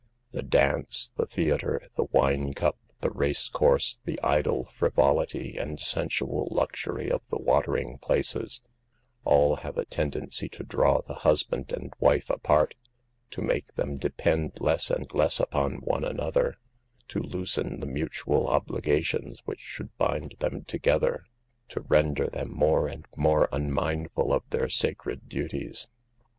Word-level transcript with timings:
The 0.31 0.41
dance, 0.41 1.11
the 1.15 1.27
theater, 1.27 1.87
the 1.95 2.05
wine 2.11 2.55
cup, 2.55 2.75
the 3.01 3.11
race 3.11 3.47
course, 3.49 3.99
the 4.03 4.19
idle 4.23 4.65
frivolity 4.75 5.57
and 5.59 5.79
sensual 5.79 6.47
luxury 6.49 7.11
of 7.11 7.21
the 7.29 7.37
watering 7.37 7.99
places, 7.99 8.61
all 9.25 9.57
have 9.57 9.77
a 9.77 9.85
tendency 9.85 10.49
to 10.49 10.63
draw 10.63 11.03
the 11.03 11.13
husband 11.21 11.71
and 11.71 11.93
wife 11.99 12.31
apart, 12.31 12.73
to 13.29 13.43
make 13.43 13.75
them 13.75 13.97
depend 13.97 14.53
less 14.59 14.89
and 14.89 15.13
less 15.13 15.39
upon 15.39 15.75
one 15.81 16.03
another, 16.03 16.57
to 17.09 17.19
loosen 17.19 17.79
the 17.79 17.85
mutual 17.85 18.47
obligations 18.47 19.41
which 19.45 19.59
should 19.61 19.95
bind 19.97 20.33
them 20.39 20.63
together, 20.63 21.25
to 21.69 21.81
render 21.81 22.25
them 22.27 22.49
more 22.51 22.87
and 22.87 23.05
more 23.15 23.47
unmindful 23.51 24.33
of 24.33 24.41
their 24.49 24.67
sacred 24.67 25.29
duties. 25.29 25.89